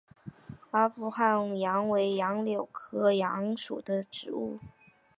[0.71, 4.57] 阿富汗杨为杨柳科杨属的植物。